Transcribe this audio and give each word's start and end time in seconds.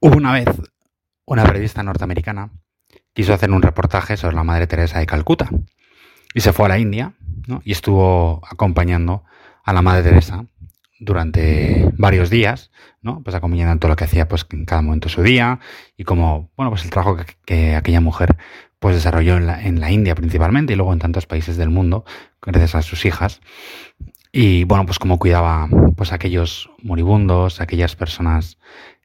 Hubo 0.00 0.16
una 0.16 0.32
vez 0.32 0.46
una 1.24 1.44
periodista 1.44 1.82
norteamericana 1.82 2.52
quiso 3.12 3.34
hacer 3.34 3.50
un 3.50 3.62
reportaje 3.62 4.16
sobre 4.16 4.36
la 4.36 4.44
Madre 4.44 4.68
Teresa 4.68 5.00
de 5.00 5.06
Calcuta 5.06 5.50
y 6.32 6.40
se 6.40 6.52
fue 6.52 6.66
a 6.66 6.68
la 6.68 6.78
India 6.78 7.14
y 7.64 7.72
estuvo 7.72 8.40
acompañando 8.48 9.24
a 9.64 9.72
la 9.72 9.82
Madre 9.82 10.04
Teresa 10.04 10.44
durante 11.00 11.90
varios 11.96 12.30
días, 12.30 12.70
¿no? 13.02 13.24
Pues 13.24 13.34
acompañando 13.34 13.76
todo 13.80 13.88
lo 13.88 13.96
que 13.96 14.04
hacía 14.04 14.28
pues 14.28 14.46
en 14.50 14.66
cada 14.66 14.82
momento 14.82 15.08
su 15.08 15.22
día 15.22 15.58
y 15.96 16.04
como, 16.04 16.48
bueno, 16.56 16.70
pues 16.70 16.84
el 16.84 16.90
trabajo 16.90 17.16
que, 17.44 17.74
aquella 17.74 18.00
mujer 18.00 18.36
pues 18.78 18.94
desarrolló 18.94 19.36
en 19.36 19.48
la, 19.48 19.60
en 19.60 19.80
la, 19.80 19.90
India 19.90 20.14
principalmente 20.14 20.74
y 20.74 20.76
luego 20.76 20.92
en 20.92 21.00
tantos 21.00 21.26
países 21.26 21.56
del 21.56 21.70
mundo 21.70 22.04
gracias 22.40 22.76
a 22.76 22.82
sus 22.82 23.04
hijas 23.04 23.40
y 24.30 24.64
bueno, 24.64 24.86
pues 24.86 24.98
cómo 24.98 25.18
cuidaba 25.18 25.68
pues 25.96 26.12
aquellos 26.12 26.70
moribundos, 26.82 27.60
aquellas 27.60 27.96
personas 27.96 28.58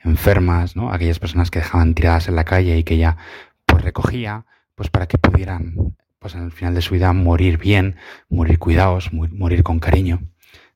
enfermas, 0.03 0.75
¿no? 0.75 0.91
Aquellas 0.91 1.19
personas 1.19 1.51
que 1.51 1.59
dejaban 1.59 1.93
tiradas 1.95 2.27
en 2.27 2.35
la 2.35 2.43
calle 2.43 2.77
y 2.77 2.83
que 2.83 2.95
ella 2.95 3.17
pues 3.65 3.83
recogía 3.83 4.45
pues 4.75 4.89
para 4.89 5.07
que 5.07 5.17
pudieran 5.17 5.95
pues 6.19 6.35
en 6.35 6.43
el 6.43 6.51
final 6.51 6.73
de 6.73 6.81
su 6.81 6.93
vida 6.93 7.11
morir 7.13 7.57
bien, 7.57 7.97
morir 8.29 8.57
cuidados, 8.59 9.11
morir 9.13 9.63
con 9.63 9.79
cariño. 9.79 10.21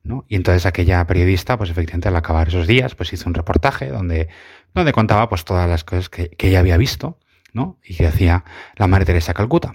¿no? 0.02 0.24
Y 0.28 0.36
entonces 0.36 0.66
aquella 0.66 1.06
periodista, 1.06 1.56
pues 1.56 1.70
efectivamente 1.70 2.08
al 2.08 2.16
acabar 2.16 2.48
esos 2.48 2.66
días, 2.66 2.94
pues 2.94 3.12
hizo 3.12 3.28
un 3.28 3.34
reportaje 3.34 3.88
donde, 3.88 4.28
donde 4.74 4.92
contaba 4.92 5.28
pues 5.28 5.44
todas 5.44 5.68
las 5.68 5.84
cosas 5.84 6.08
que, 6.08 6.30
ella 6.38 6.60
había 6.60 6.76
visto, 6.76 7.18
¿no? 7.52 7.78
Y 7.82 7.94
que 7.94 8.06
hacía 8.06 8.44
la 8.76 8.86
Madre 8.86 9.06
Teresa 9.06 9.34
Calcuta. 9.34 9.74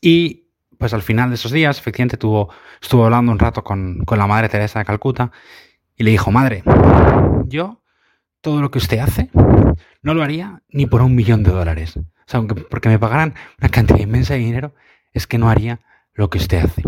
Y 0.00 0.48
pues 0.78 0.92
al 0.92 1.02
final 1.02 1.30
de 1.30 1.36
esos 1.36 1.52
días, 1.52 1.78
efectivamente 1.78 2.16
tuvo, 2.16 2.50
estuvo 2.80 3.04
hablando 3.04 3.32
un 3.32 3.38
rato 3.38 3.64
con, 3.64 4.04
con 4.04 4.18
la 4.18 4.26
Madre 4.26 4.48
Teresa 4.48 4.80
de 4.80 4.84
Calcuta 4.84 5.30
y 5.96 6.04
le 6.04 6.10
dijo, 6.10 6.30
Madre, 6.30 6.62
yo 7.46 7.82
todo 8.46 8.60
lo 8.60 8.70
que 8.70 8.78
usted 8.78 9.00
hace 9.00 9.28
no 10.02 10.14
lo 10.14 10.22
haría 10.22 10.62
ni 10.68 10.86
por 10.86 11.02
un 11.02 11.16
millón 11.16 11.42
de 11.42 11.50
dólares. 11.50 11.96
O 11.96 12.02
sea, 12.28 12.38
aunque 12.38 12.54
porque 12.54 12.88
me 12.88 12.96
pagaran 12.96 13.34
una 13.58 13.68
cantidad 13.70 13.98
inmensa 13.98 14.34
de 14.34 14.38
dinero, 14.38 14.72
es 15.12 15.26
que 15.26 15.36
no 15.36 15.50
haría 15.50 15.80
lo 16.14 16.30
que 16.30 16.38
usted 16.38 16.64
hace. 16.64 16.84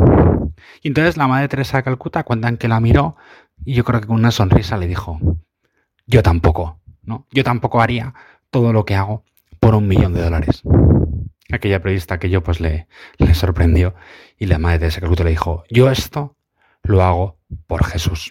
Y 0.82 0.86
entonces 0.86 1.16
la 1.16 1.26
madre 1.26 1.48
Teresa 1.48 1.78
de 1.78 1.82
Calcuta 1.82 2.22
cuentan 2.22 2.58
que 2.58 2.68
la 2.68 2.78
miró 2.78 3.16
y 3.64 3.74
yo 3.74 3.82
creo 3.82 4.00
que 4.00 4.06
con 4.06 4.14
una 4.14 4.30
sonrisa 4.30 4.76
le 4.76 4.86
dijo, 4.86 5.18
yo 6.06 6.22
tampoco, 6.22 6.80
¿no? 7.02 7.26
Yo 7.32 7.42
tampoco 7.42 7.80
haría 7.80 8.14
todo 8.50 8.72
lo 8.72 8.84
que 8.84 8.94
hago 8.94 9.24
por 9.58 9.74
un 9.74 9.88
millón 9.88 10.14
de 10.14 10.22
dólares. 10.22 10.62
Aquella 11.50 11.82
periodista 11.82 12.20
que 12.20 12.30
yo 12.30 12.44
pues 12.44 12.60
le, 12.60 12.86
le 13.16 13.34
sorprendió 13.34 13.96
y 14.38 14.46
la 14.46 14.60
madre 14.60 14.78
Teresa 14.78 14.98
de 14.98 15.00
Calcuta 15.00 15.24
le 15.24 15.30
dijo, 15.30 15.64
yo 15.68 15.90
esto 15.90 16.36
lo 16.84 17.02
hago 17.02 17.40
por 17.66 17.84
Jesús. 17.84 18.30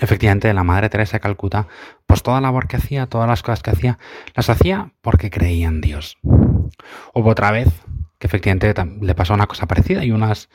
Efectivamente, 0.00 0.52
la 0.54 0.64
Madre 0.64 0.88
Teresa 0.88 1.18
de 1.18 1.20
Calcuta, 1.20 1.68
pues 2.06 2.22
toda 2.22 2.40
la 2.40 2.48
labor 2.48 2.68
que 2.68 2.76
hacía, 2.76 3.06
todas 3.06 3.28
las 3.28 3.42
cosas 3.42 3.62
que 3.62 3.70
hacía, 3.70 3.98
las 4.34 4.48
hacía 4.48 4.92
porque 5.02 5.30
creía 5.30 5.68
en 5.68 5.82
Dios. 5.82 6.18
Hubo 7.14 7.28
otra 7.28 7.50
vez 7.50 7.68
que 8.18 8.26
efectivamente 8.26 8.74
le 9.00 9.14
pasó 9.14 9.34
una 9.34 9.46
cosa 9.46 9.66
parecida 9.66 10.04
y 10.04 10.10
unas 10.10 10.48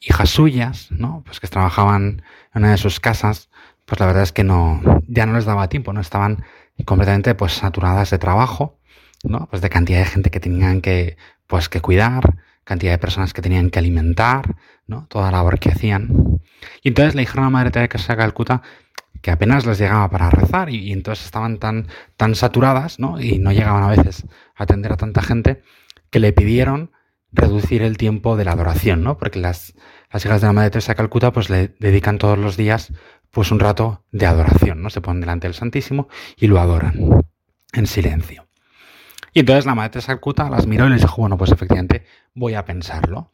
hijas 0.00 0.30
suyas, 0.30 0.88
¿no? 0.90 1.22
Pues 1.24 1.40
que 1.40 1.46
trabajaban 1.48 2.22
en 2.54 2.62
una 2.62 2.70
de 2.70 2.78
sus 2.78 2.98
casas, 3.00 3.50
pues 3.84 4.00
la 4.00 4.06
verdad 4.06 4.22
es 4.22 4.32
que 4.32 4.44
no, 4.44 4.80
ya 5.06 5.26
no 5.26 5.34
les 5.34 5.44
daba 5.44 5.68
tiempo, 5.68 5.92
¿no? 5.92 6.00
Estaban 6.00 6.44
completamente 6.84 7.34
pues 7.34 7.52
saturadas 7.52 8.10
de 8.10 8.18
trabajo, 8.18 8.78
¿no? 9.22 9.46
Pues 9.50 9.62
de 9.62 9.70
cantidad 9.70 9.98
de 9.98 10.06
gente 10.06 10.30
que 10.30 10.40
tenían 10.40 10.80
que, 10.80 11.16
pues 11.46 11.68
que 11.68 11.80
cuidar, 11.80 12.36
cantidad 12.66 12.90
de 12.90 12.98
personas 12.98 13.32
que 13.32 13.42
tenían 13.42 13.70
que 13.70 13.78
alimentar, 13.78 14.56
¿no? 14.88 15.06
Toda 15.08 15.30
la 15.30 15.38
labor 15.38 15.60
que 15.60 15.70
hacían. 15.70 16.40
Y 16.82 16.88
entonces 16.88 17.14
le 17.14 17.22
dijeron 17.22 17.44
a 17.44 17.46
la 17.46 17.50
Madre 17.50 17.70
Teresa 17.70 18.12
de 18.12 18.16
Calcuta 18.18 18.60
que 19.22 19.30
apenas 19.30 19.64
les 19.66 19.78
llegaba 19.78 20.10
para 20.10 20.30
rezar 20.30 20.68
y, 20.68 20.92
entonces 20.92 21.24
estaban 21.24 21.58
tan, 21.58 21.86
tan 22.16 22.34
saturadas, 22.34 22.98
¿no? 22.98 23.20
Y 23.20 23.38
no 23.38 23.52
llegaban 23.52 23.84
a 23.84 23.88
veces 23.88 24.26
a 24.56 24.64
atender 24.64 24.92
a 24.92 24.96
tanta 24.96 25.22
gente 25.22 25.62
que 26.10 26.18
le 26.18 26.32
pidieron 26.32 26.90
reducir 27.30 27.82
el 27.82 27.98
tiempo 27.98 28.36
de 28.36 28.44
la 28.44 28.52
adoración, 28.52 29.04
¿no? 29.04 29.16
Porque 29.16 29.38
las, 29.38 29.74
las 30.12 30.24
hijas 30.24 30.40
de 30.40 30.48
la 30.48 30.52
Madre 30.52 30.70
Teresa 30.70 30.92
de 30.92 30.96
Calcuta 30.96 31.32
pues 31.32 31.48
le 31.48 31.68
dedican 31.78 32.18
todos 32.18 32.36
los 32.36 32.56
días 32.56 32.92
pues 33.30 33.52
un 33.52 33.60
rato 33.60 34.04
de 34.10 34.26
adoración, 34.26 34.82
¿no? 34.82 34.90
Se 34.90 35.00
ponen 35.00 35.20
delante 35.20 35.46
del 35.46 35.54
Santísimo 35.54 36.08
y 36.36 36.48
lo 36.48 36.58
adoran 36.58 37.22
en 37.72 37.86
silencio. 37.86 38.45
Y 39.36 39.40
entonces 39.40 39.66
la 39.66 39.74
Madre 39.74 40.00
Calcuta 40.00 40.48
las 40.48 40.66
miró 40.66 40.86
y 40.86 40.88
les 40.88 41.02
dijo, 41.02 41.20
bueno, 41.20 41.36
pues 41.36 41.52
efectivamente 41.52 42.06
voy 42.32 42.54
a 42.54 42.64
pensarlo, 42.64 43.28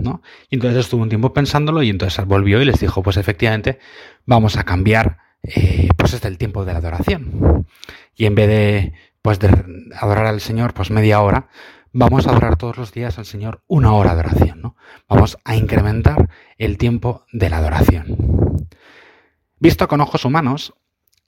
¿no? 0.00 0.22
Y 0.48 0.54
entonces 0.54 0.80
estuvo 0.80 1.02
un 1.02 1.10
tiempo 1.10 1.34
pensándolo 1.34 1.82
y 1.82 1.90
entonces 1.90 2.24
volvió 2.24 2.62
y 2.62 2.64
les 2.64 2.80
dijo, 2.80 3.02
pues 3.02 3.18
efectivamente 3.18 3.78
vamos 4.24 4.56
a 4.56 4.64
cambiar 4.64 5.18
eh, 5.42 5.90
pues 5.98 6.14
este 6.14 6.28
el 6.28 6.38
tiempo 6.38 6.64
de 6.64 6.72
la 6.72 6.78
adoración. 6.78 7.66
Y 8.14 8.24
en 8.24 8.34
vez 8.34 8.48
de 8.48 8.92
pues 9.20 9.40
adorar 10.00 10.24
al 10.24 10.40
Señor 10.40 10.72
pues 10.72 10.90
media 10.90 11.20
hora, 11.20 11.48
vamos 11.92 12.26
a 12.26 12.30
adorar 12.30 12.56
todos 12.56 12.78
los 12.78 12.90
días 12.90 13.18
al 13.18 13.26
Señor 13.26 13.62
una 13.66 13.92
hora 13.92 14.14
de 14.14 14.20
oración, 14.20 14.62
¿no? 14.62 14.76
Vamos 15.06 15.36
a 15.44 15.54
incrementar 15.54 16.30
el 16.56 16.78
tiempo 16.78 17.26
de 17.30 17.50
la 17.50 17.58
adoración. 17.58 18.16
Visto 19.58 19.86
con 19.86 20.00
ojos 20.00 20.24
humanos, 20.24 20.72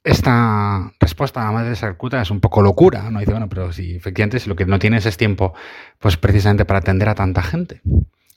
esta 0.05 0.93
respuesta 1.01 1.41
a 1.43 1.47
la 1.47 1.53
madre 1.53 1.71
de 1.71 1.77
Sarcuta 1.77 2.21
es 2.21 2.31
un 2.31 2.41
poco 2.41 2.63
locura, 2.63 3.11
¿no? 3.11 3.21
Dice, 3.21 3.33
bueno, 3.33 3.49
pero 3.49 3.73
si 3.73 3.97
efectivamente 3.97 4.39
si 4.39 4.49
lo 4.49 4.57
que 4.57 4.67
no 4.67 4.79
tienes 4.79 5.07
es 5.07 5.17
tiempo, 5.17 5.55
pues 5.99 6.17
precisamente 6.17 6.65
para 6.65 6.81
atender 6.81 7.09
a 7.09 7.15
tanta 7.15 7.43
gente, 7.43 7.81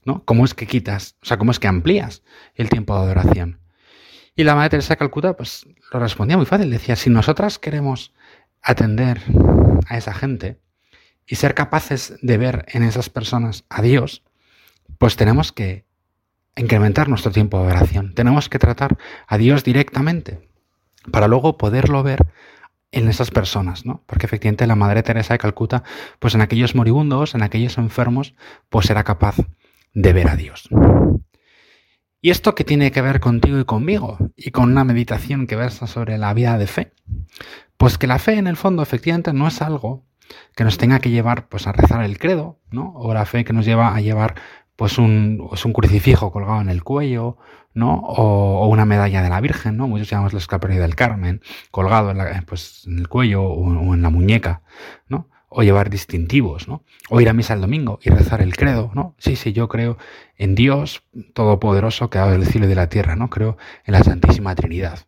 ¿no? 0.06 0.24
¿Cómo 0.26 0.46
es 0.46 0.54
que 0.54 0.66
quitas, 0.66 1.16
o 1.22 1.26
sea, 1.26 1.38
cómo 1.38 1.52
es 1.52 1.60
que 1.60 1.68
amplías 1.68 2.24
el 2.56 2.70
tiempo 2.70 2.96
de 2.96 3.02
adoración? 3.02 3.60
Y 4.36 4.44
la 4.44 4.56
madre 4.56 4.70
Teresa 4.70 4.94
de 4.94 4.98
Calcuta, 4.98 5.36
pues 5.36 5.68
lo 5.92 6.00
respondía 6.00 6.38
muy 6.38 6.46
fácil, 6.46 6.70
decía, 6.70 6.96
si 6.96 7.10
nosotras 7.10 7.60
queremos 7.60 8.14
atender 8.62 9.22
a 9.88 9.98
esa 9.98 10.14
gente, 10.14 10.60
y 11.28 11.36
ser 11.36 11.54
capaces 11.54 12.18
de 12.22 12.38
ver 12.38 12.66
en 12.70 12.84
esas 12.84 13.10
personas 13.10 13.66
a 13.70 13.82
Dios, 13.82 14.24
pues 14.98 15.18
tenemos 15.18 15.52
que 15.52 15.86
incrementar 16.56 17.10
nuestro 17.10 17.32
tiempo 17.32 17.62
de 17.62 17.68
oración. 17.68 18.16
Tenemos 18.16 18.50
que 18.50 18.58
tratar 18.58 18.98
a 19.28 19.38
Dios 19.38 19.64
directamente 19.64 20.48
para 21.12 21.28
luego 21.28 21.58
poderlo 21.58 22.04
ver 22.04 22.28
en 22.92 23.08
esas 23.10 23.32
personas, 23.32 23.86
¿no? 23.86 24.04
Porque 24.06 24.26
efectivamente 24.26 24.68
la 24.68 24.76
Madre 24.76 25.04
Teresa 25.04 25.34
de 25.34 25.40
Calcuta, 25.40 25.84
pues 26.20 26.36
en 26.36 26.42
aquellos 26.42 26.76
moribundos, 26.76 27.36
en 27.36 27.44
aquellos 27.44 27.78
enfermos, 27.78 28.34
pues 28.70 28.90
era 28.90 29.04
capaz 29.04 29.36
de 29.94 30.14
ver 30.14 30.30
a 30.30 30.36
Dios. 30.36 30.70
¿Y 32.22 32.32
esto 32.32 32.56
qué 32.56 32.64
tiene 32.64 32.92
que 32.92 33.02
ver 33.02 33.20
contigo 33.20 33.60
y 33.60 33.66
conmigo? 33.66 34.18
Y 34.36 34.52
con 34.52 34.72
una 34.72 34.84
meditación 34.84 35.48
que 35.48 35.56
versa 35.56 35.88
sobre 35.88 36.18
la 36.18 36.34
vida 36.34 36.58
de 36.58 36.68
fe. 36.68 36.94
Pues 37.78 37.98
que 37.98 38.08
la 38.08 38.20
fe 38.20 38.34
en 38.34 38.48
el 38.48 38.58
fondo 38.58 38.82
efectivamente 38.82 39.34
no 39.34 39.48
es 39.48 39.62
algo 39.62 40.06
que 40.56 40.64
nos 40.64 40.78
tenga 40.78 41.00
que 41.00 41.10
llevar 41.10 41.48
pues 41.48 41.68
a 41.68 41.72
rezar 41.72 42.04
el 42.04 42.20
credo, 42.20 42.60
¿no? 42.72 42.92
O 42.96 43.14
la 43.14 43.26
fe 43.26 43.46
que 43.46 43.54
nos 43.54 43.66
lleva 43.66 43.96
a 43.96 44.02
llevar 44.02 44.36
pues 44.78 44.98
un, 45.00 45.48
pues, 45.50 45.66
un 45.66 45.74
crucifijo 45.74 46.32
colgado 46.32 46.62
en 46.62 46.70
el 46.70 46.84
cuello, 46.84 47.38
¿no? 47.74 47.96
O, 47.96 48.68
una 48.70 48.86
medalla 48.86 49.22
de 49.22 49.30
la 49.30 49.42
Virgen, 49.42 49.76
¿no? 49.76 49.88
Muchos 49.88 50.10
llamamos 50.10 50.34
la 50.34 50.40
escapularia 50.40 50.82
del 50.82 50.96
Carmen, 50.96 51.42
colgado 51.72 52.12
en, 52.12 52.20
la, 52.20 52.44
pues, 52.48 52.86
en 52.88 53.00
el 53.00 53.10
cuello 53.10 53.44
o, 53.44 53.94
en 53.94 54.02
la 54.02 54.10
muñeca, 54.10 54.62
¿no? 55.10 55.30
O 55.50 55.64
llevar 55.64 55.90
distintivos, 55.90 56.68
¿no? 56.68 56.84
O 57.10 57.20
ir 57.20 57.28
a 57.28 57.34
misa 57.34 57.56
el 57.56 57.62
domingo 57.62 58.00
y 58.04 58.12
rezar 58.12 58.42
el 58.42 58.56
credo, 58.56 58.92
¿no? 58.94 59.16
Sí, 59.18 59.36
sí, 59.36 59.52
yo 59.52 59.68
creo 59.68 59.98
en 60.38 60.54
Dios 60.56 61.04
Todopoderoso 61.34 62.10
que 62.10 62.20
ha 62.20 62.26
dado 62.26 62.36
el 62.36 62.46
cielo 62.46 62.68
y 62.68 62.70
de 62.70 62.76
la 62.76 62.90
tierra, 62.90 63.16
¿no? 63.16 63.30
Creo 63.30 63.58
en 63.84 63.94
la 63.94 64.04
Santísima 64.04 64.54
Trinidad. 64.56 65.00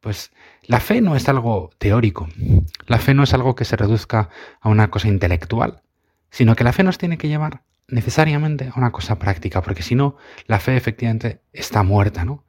Pues 0.00 0.32
la 0.64 0.80
fe 0.80 1.00
no 1.00 1.16
es 1.16 1.28
algo 1.28 1.70
teórico, 1.78 2.28
la 2.86 2.98
fe 2.98 3.14
no 3.14 3.22
es 3.22 3.34
algo 3.34 3.54
que 3.54 3.64
se 3.64 3.76
reduzca 3.76 4.30
a 4.60 4.68
una 4.68 4.90
cosa 4.90 5.08
intelectual, 5.08 5.82
sino 6.30 6.56
que 6.56 6.64
la 6.64 6.72
fe 6.72 6.82
nos 6.84 6.98
tiene 6.98 7.18
que 7.18 7.28
llevar 7.28 7.62
necesariamente 7.88 8.70
a 8.72 8.78
una 8.78 8.92
cosa 8.92 9.18
práctica, 9.18 9.62
porque 9.62 9.82
si 9.82 9.94
no, 9.94 10.16
la 10.46 10.60
fe 10.60 10.76
efectivamente 10.76 11.40
está 11.52 11.82
muerta, 11.82 12.24
¿no? 12.24 12.44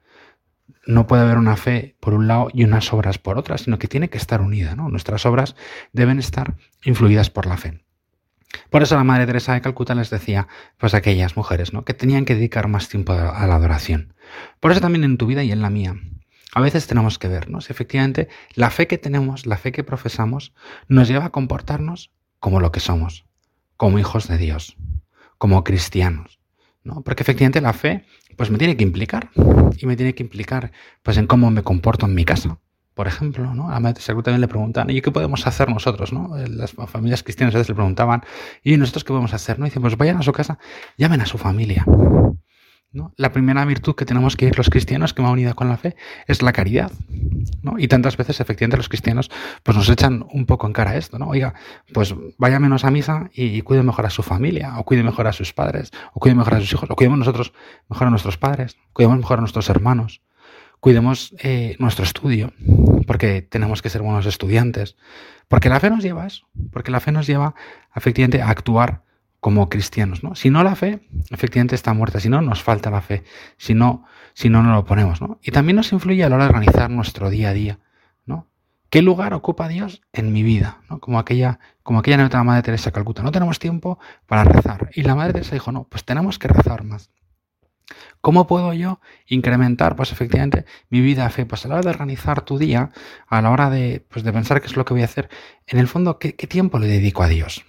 No 0.86 1.08
puede 1.08 1.24
haber 1.24 1.38
una 1.38 1.56
fe 1.56 1.96
por 2.00 2.14
un 2.14 2.28
lado 2.28 2.50
y 2.54 2.64
unas 2.64 2.92
obras 2.94 3.18
por 3.18 3.38
otra, 3.38 3.58
sino 3.58 3.80
que 3.80 3.88
tiene 3.88 4.10
que 4.10 4.18
estar 4.18 4.42
unida, 4.42 4.76
¿no? 4.76 4.90
Nuestras 4.90 5.26
obras 5.26 5.56
deben 5.94 6.20
estar 6.20 6.56
influidas 6.84 7.30
por 7.30 7.46
la 7.46 7.58
fe. 7.58 7.84
Por 8.70 8.82
eso 8.82 8.96
la 8.96 9.03
Madre 9.03 9.28
Teresa 9.28 9.53
de 9.53 9.62
Calcuta 9.62 9.96
les 9.96 10.09
decía, 10.09 10.47
pues 10.78 10.94
a 10.94 10.97
aquellas 10.97 11.38
mujeres, 11.38 11.74
¿no? 11.74 11.85
Que 11.85 11.94
tenían 11.94 12.26
que 12.26 12.35
dedicar 12.35 12.68
más 12.68 12.90
tiempo 12.90 13.14
a 13.14 13.46
la 13.47 13.56
adoración. 13.56 14.14
Por 14.59 14.72
eso 14.72 14.82
también 14.82 15.03
en 15.03 15.18
tu 15.18 15.28
vida 15.28 15.44
y 15.44 15.52
en 15.52 15.62
la 15.62 15.70
mía, 15.70 15.96
a 16.53 16.62
veces 16.62 16.88
tenemos 16.88 17.20
que 17.20 17.28
vernos. 17.28 17.70
Efectivamente, 17.70 18.28
la 18.56 18.72
fe 18.72 18.88
que 18.88 18.97
tenemos, 18.97 19.46
la 19.46 19.58
fe 19.58 19.72
que 19.72 19.84
profesamos, 19.84 20.53
nos 20.88 21.08
lleva 21.08 21.26
a 21.26 21.30
comportarnos 21.30 22.12
como 22.40 22.59
lo 22.59 22.72
que 22.72 22.80
somos, 22.80 23.26
como 23.78 24.00
hijos 24.00 24.28
de 24.28 24.38
Dios, 24.38 24.76
como 25.40 25.64
cristianos. 25.64 26.40
¿no? 26.84 27.02
Porque 27.02 27.24
efectivamente 27.24 27.62
la 27.62 27.74
fe 27.74 28.06
pues 28.38 28.52
me 28.52 28.58
tiene 28.58 28.78
que 28.78 28.84
implicar 28.84 29.32
y 29.78 29.86
me 29.86 29.96
tiene 29.96 30.14
que 30.14 30.24
implicar 30.24 30.72
pues 31.02 31.18
en 31.18 31.26
cómo 31.26 31.50
me 31.50 31.64
comporto 31.64 32.06
en 32.06 32.14
mi 32.14 32.26
casa. 32.26 32.59
Por 32.94 33.08
ejemplo, 33.08 33.53
¿no? 33.53 33.72
a 33.72 33.80
Maestro 33.80 34.22
también 34.22 34.41
le 34.41 34.47
preguntan, 34.47 34.90
¿y 34.90 35.02
qué 35.02 35.12
podemos 35.12 35.47
hacer 35.47 35.70
nosotros? 35.70 36.12
¿no? 36.12 36.36
Las 36.36 36.74
familias 36.88 37.24
cristianas 37.24 37.56
a 37.56 37.58
veces 37.58 37.70
le 37.70 37.76
preguntaban, 37.76 38.24
¿y 38.62 38.76
nosotros 38.78 39.03
qué 39.03 39.09
podemos 39.09 39.34
hacer? 39.34 39.58
¿no? 39.58 39.66
Y 39.66 39.70
dicen, 39.70 39.82
pues 39.82 39.97
vayan 39.97 40.18
a 40.18 40.22
su 40.22 40.34
casa, 40.34 40.59
llamen 40.97 41.22
a 41.22 41.26
su 41.26 41.38
familia. 41.38 41.85
La 43.18 43.32
primera 43.32 43.64
virtud 43.66 43.94
que 43.94 44.06
tenemos 44.06 44.36
que 44.36 44.47
ir 44.47 44.58
los 44.58 44.72
cristianos, 44.72 45.14
que 45.14 45.22
va 45.22 45.30
unida 45.30 45.53
con 45.53 45.70
la 45.70 45.78
fe, 45.78 45.96
es 46.28 46.41
la 46.41 46.53
caridad. 46.53 46.91
¿no? 47.62 47.78
Y 47.78 47.88
tantas 47.88 48.18
veces, 48.18 48.40
efectivamente, 48.40 48.78
los 48.78 48.90
cristianos 48.90 49.30
pues 49.62 49.78
nos 49.78 49.90
echan 49.90 50.26
un 50.32 50.47
poco 50.47 50.66
en 50.66 50.74
cara 50.74 50.96
esto, 50.96 51.20
¿no? 51.20 51.28
Oiga, 51.28 51.53
pues 51.94 52.16
vaya 52.38 52.59
menos 52.59 52.86
a 52.86 52.91
misa 52.91 53.30
y, 53.32 53.62
cuide 53.62 53.84
mejor 53.84 54.08
a 54.08 54.09
su 54.09 54.24
familia, 54.24 54.80
o 54.80 54.86
cuide 54.86 55.03
mejor 55.03 55.28
a 55.28 55.34
sus 55.34 55.53
padres, 55.53 55.91
o 56.14 56.20
cuide 56.20 56.34
mejor 56.34 56.56
a 56.56 56.59
sus 56.62 56.74
hijos, 56.74 56.90
o 56.90 56.96
cuidemos 56.96 57.20
nosotros 57.20 57.53
mejor 57.90 58.08
a 58.08 58.09
nuestros 58.09 58.38
padres, 58.38 58.78
cuidemos 58.94 59.20
mejor 59.20 59.38
a 59.38 59.42
nuestros 59.42 59.70
hermanos, 59.70 60.22
cuidemos 60.80 61.35
eh, 61.44 61.76
nuestro 61.78 62.03
estudio, 62.03 62.53
porque 63.06 63.44
tenemos 63.44 63.84
que 63.84 63.90
ser 63.90 64.02
buenos 64.02 64.26
estudiantes. 64.26 64.97
Porque 65.47 65.70
la 65.70 65.80
fe 65.80 65.90
nos 65.90 66.03
lleva 66.03 66.24
a 66.24 66.28
eso, 66.28 66.47
porque 66.72 66.92
la 66.92 67.00
fe 67.00 67.12
nos 67.12 67.26
lleva, 67.26 67.56
efectivamente, 67.96 68.42
a 68.42 68.50
actuar 68.50 69.03
como 69.40 69.70
cristianos, 69.70 70.24
¿no? 70.24 70.36
Si 70.36 70.50
no 70.50 70.64
la 70.64 70.76
fe, 70.76 71.08
efectivamente 71.30 71.76
está 71.76 71.94
muerta, 71.94 72.20
si 72.20 72.30
no 72.30 72.41
nos 72.41 72.62
falta 72.62 72.90
la 72.90 73.02
fe, 73.02 73.24
si 73.58 73.74
no, 73.74 74.06
si 74.34 74.50
no, 74.50 74.62
no 74.64 74.74
lo 74.74 74.86
ponemos, 74.86 75.22
¿no? 75.22 75.40
Y 75.41 75.52
también 75.52 75.78
nos 75.78 75.91
influye 75.94 76.24
a 76.24 76.30
la 76.30 76.36
hora 76.36 76.46
de 76.46 76.50
organizar 76.50 76.90
nuestro 76.90 77.30
día 77.30 77.50
a 77.50 77.53
día, 77.53 77.80
¿no? 78.26 78.47
¿Qué 78.90 79.02
lugar 79.02 79.34
ocupa 79.34 79.68
Dios 79.68 80.02
en 80.14 80.34
mi 80.34 80.44
vida? 80.44 80.82
¿no? 80.90 81.00
Como 81.00 81.20
aquella, 81.20 81.59
como 81.84 82.00
aquella 82.00 82.18
nuestra 82.18 82.44
Madre 82.44 82.64
Teresa 82.64 82.91
Calcuta. 82.91 83.22
No 83.22 83.32
tenemos 83.32 83.59
tiempo 83.59 84.00
para 84.26 84.44
rezar. 84.44 84.90
Y 84.94 85.03
la 85.03 85.16
Madre 85.16 85.34
Teresa 85.34 85.53
dijo, 85.53 85.72
no, 85.72 85.84
pues 85.84 86.03
tenemos 86.06 86.40
que 86.40 86.47
rezar 86.47 86.84
más. 86.84 87.12
¿Cómo 88.22 88.48
puedo 88.48 88.74
yo 88.74 89.00
incrementar, 89.28 89.96
pues 89.96 90.12
efectivamente, 90.12 90.66
mi 90.90 91.00
vida 91.00 91.24
de 91.24 91.30
fe? 91.30 91.46
Pues 91.46 91.66
a 91.66 91.70
la 91.70 91.76
hora 91.76 91.84
de 91.84 91.90
organizar 91.90 92.42
tu 92.42 92.58
día, 92.58 92.92
a 93.28 93.42
la 93.42 93.50
hora 93.50 93.70
de, 93.70 94.06
pues, 94.10 94.26
de 94.26 94.34
pensar 94.34 94.60
qué 94.60 94.68
es 94.68 94.76
lo 94.76 94.84
que 94.84 94.94
voy 94.94 95.04
a 95.04 95.06
hacer, 95.06 95.30
en 95.68 95.80
el 95.80 95.88
fondo, 95.88 96.20
¿qué, 96.20 96.34
tiempo 96.34 96.80
le 96.80 96.88
dedico 96.88 97.24
a 97.24 97.30
Dios? 97.30 97.64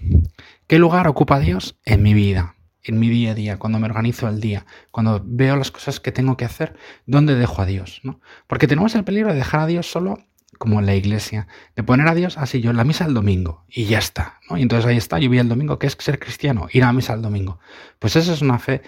¿Qué 0.67 0.79
lugar 0.79 1.07
ocupa 1.07 1.39
Dios 1.39 1.79
en 1.85 2.03
mi 2.03 2.15
vida? 2.15 2.57
En 2.83 2.99
mi 2.99 3.09
día 3.09 3.33
a 3.33 3.35
día, 3.35 3.59
cuando 3.59 3.79
me 3.79 3.87
organizo 3.87 4.27
el 4.29 4.41
día, 4.41 4.67
cuando 4.91 5.23
veo 5.25 5.55
las 5.55 5.71
cosas 5.71 6.01
que 6.01 6.13
tengo 6.13 6.37
que 6.37 6.47
hacer, 6.47 6.75
¿dónde 7.07 7.37
dejo 7.37 7.63
a 7.63 7.67
Dios? 7.67 8.01
¿no? 8.03 8.21
Porque 8.47 8.67
tenemos 8.67 8.95
el 8.95 9.05
peligro 9.05 9.29
de 9.29 9.37
dejar 9.37 9.61
a 9.61 9.67
Dios 9.67 9.91
solo 9.91 10.19
como 10.59 10.81
en 10.81 10.87
la 10.87 10.95
iglesia, 10.95 11.47
de 11.77 11.83
poner 11.83 12.09
a 12.09 12.15
Dios 12.15 12.37
así 12.37 12.61
yo 12.61 12.71
en 12.71 12.77
la 12.77 12.85
misa 12.85 13.07
el 13.07 13.15
domingo 13.15 13.65
y 13.69 13.85
ya 13.85 13.99
está, 13.99 14.41
¿no? 14.49 14.59
Y 14.59 14.63
entonces 14.63 14.85
ahí 14.85 14.97
está, 14.97 15.19
yo 15.19 15.33
el 15.33 15.49
domingo, 15.49 15.79
¿qué 15.79 15.87
es 15.87 15.97
ser 15.99 16.19
cristiano? 16.19 16.69
Ir 16.71 16.85
a 16.85 16.93
misa 16.93 17.15
el 17.15 17.23
domingo. 17.23 17.59
Pues 17.99 18.17
esa 18.17 18.35
es 18.35 18.43
una 18.43 18.59
fe 18.59 18.83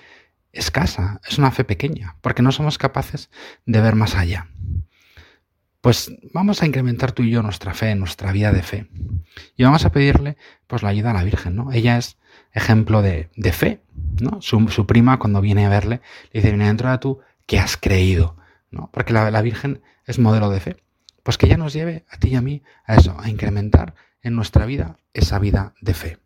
escasa, 0.52 1.20
es 1.28 1.38
una 1.38 1.50
fe 1.50 1.64
pequeña, 1.64 2.16
porque 2.20 2.42
no 2.42 2.52
somos 2.52 2.78
capaces 2.78 3.30
de 3.66 3.80
ver 3.80 3.94
más 3.94 4.14
allá. 4.14 4.48
Pues 5.80 6.12
vamos 6.32 6.62
a 6.62 6.66
incrementar 6.66 7.10
tú 7.10 7.24
y 7.24 7.30
yo 7.30 7.42
nuestra 7.42 7.74
fe, 7.74 7.94
nuestra 7.96 8.30
vida 8.30 8.52
de 8.52 8.62
fe. 8.62 8.86
Y 9.56 9.64
vamos 9.64 9.84
a 9.84 9.90
pedirle 9.90 10.36
pues 10.68 10.82
la 10.82 10.90
ayuda 10.90 11.10
a 11.10 11.14
la 11.14 11.24
Virgen, 11.24 11.56
¿no? 11.56 11.72
Ella 11.72 11.98
es 11.98 12.18
ejemplo 12.52 13.02
de, 13.02 13.28
fe, 13.52 13.82
¿no? 14.20 14.40
Su, 14.40 14.86
prima 14.86 15.18
cuando 15.18 15.40
viene 15.40 15.66
a 15.66 15.68
verle 15.68 16.00
le 16.32 16.40
dice, 16.40 16.50
viene 16.50 16.66
dentro 16.66 16.88
de 16.88 16.98
tú 16.98 17.20
que 17.46 17.58
has 17.58 17.76
creído, 17.76 18.36
¿no? 18.70 18.90
Porque 18.92 19.12
la, 19.12 19.30
la 19.32 19.42
Virgen 19.42 19.82
es 20.06 20.20
modelo 20.20 20.50
de 20.50 20.60
fe. 20.60 20.76
Pues 21.24 21.36
que 21.36 21.46
ella 21.46 21.56
nos 21.56 21.72
lleve 21.72 22.04
a 22.10 22.16
ti 22.18 22.28
y 22.28 22.34
a 22.36 22.42
mí 22.42 22.62
a 22.84 22.94
eso, 22.94 23.16
a 23.18 23.28
incrementar 23.28 23.94
en 24.22 24.36
nuestra 24.36 24.66
vida 24.66 24.98
esa 25.14 25.40
vida 25.40 25.74
de 25.80 25.94
fe. 25.94 26.18